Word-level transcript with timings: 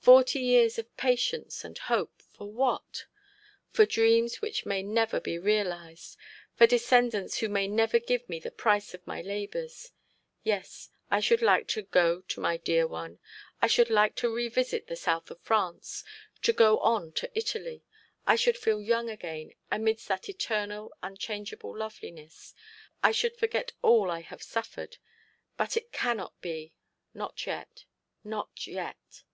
Forty 0.00 0.38
years 0.40 0.78
of 0.78 0.96
patience 0.96 1.62
and 1.62 1.76
hope, 1.76 2.22
for 2.32 2.50
what? 2.50 3.04
For 3.70 3.84
dreams 3.84 4.40
which 4.40 4.64
may 4.64 4.82
never 4.82 5.20
be 5.20 5.38
realised; 5.38 6.16
for 6.54 6.66
descendants 6.66 7.40
who 7.40 7.50
may 7.50 7.68
never 7.68 7.98
give 7.98 8.26
me 8.26 8.40
the 8.40 8.50
price 8.50 8.94
of 8.94 9.06
my 9.06 9.20
labours. 9.20 9.92
Yes, 10.42 10.88
I 11.10 11.20
should 11.20 11.42
like 11.42 11.68
to 11.76 11.82
go 11.82 12.22
to 12.22 12.40
my 12.40 12.56
dear 12.56 12.86
one. 12.86 13.18
I 13.60 13.66
should 13.66 13.90
like 13.90 14.14
to 14.16 14.34
revisit 14.34 14.86
the 14.86 14.96
South 14.96 15.30
of 15.30 15.38
France, 15.42 16.02
to 16.40 16.54
go 16.54 16.78
on 16.78 17.12
to 17.20 17.30
Italy. 17.36 17.84
I 18.26 18.36
should 18.36 18.56
feel 18.56 18.80
young 18.80 19.10
again 19.10 19.52
amidst 19.70 20.08
that 20.08 20.30
eternal, 20.30 20.94
unchangeable 21.02 21.76
loveliness. 21.76 22.54
I 23.02 23.12
should 23.12 23.36
forget 23.36 23.72
all 23.82 24.10
I 24.10 24.20
have 24.22 24.42
suffered. 24.42 24.96
But 25.58 25.76
it 25.76 25.92
cannot 25.92 26.40
be. 26.40 26.72
Not 27.12 27.46
yet, 27.46 27.84
not 28.24 28.66
yet!' 28.66 29.24